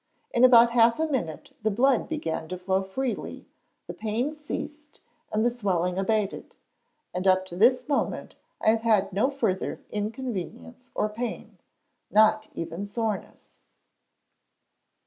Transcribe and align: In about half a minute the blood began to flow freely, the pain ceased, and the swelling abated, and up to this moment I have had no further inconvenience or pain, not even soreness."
In 0.31 0.43
about 0.43 0.71
half 0.71 0.99
a 0.99 1.05
minute 1.05 1.55
the 1.61 1.69
blood 1.69 2.09
began 2.09 2.47
to 2.47 2.57
flow 2.57 2.81
freely, 2.81 3.45
the 3.85 3.93
pain 3.93 4.33
ceased, 4.33 4.99
and 5.31 5.45
the 5.45 5.49
swelling 5.51 5.99
abated, 5.99 6.55
and 7.13 7.27
up 7.27 7.45
to 7.45 7.55
this 7.55 7.87
moment 7.87 8.35
I 8.59 8.71
have 8.71 8.81
had 8.81 9.13
no 9.13 9.29
further 9.29 9.79
inconvenience 9.91 10.89
or 10.95 11.07
pain, 11.07 11.59
not 12.09 12.47
even 12.55 12.83
soreness." 12.83 13.51